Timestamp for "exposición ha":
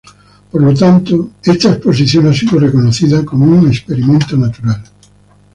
1.73-2.33